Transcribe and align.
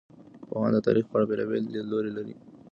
پوهان 0.49 0.71
د 0.73 0.77
تاریخ 0.87 1.05
په 1.07 1.15
اړه 1.17 1.27
بېلابېل 1.29 1.63
لیدلوري 1.73 2.11
لري. 2.17 2.35